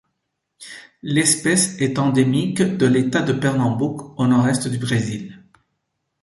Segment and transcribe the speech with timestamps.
[1.03, 5.43] L'espèce est endémique de l'État de Pernambouc au Nord-Est du Brésil.